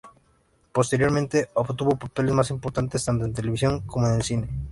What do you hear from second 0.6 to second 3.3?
Posteriormente, obtuvo papeles más importantes, tanto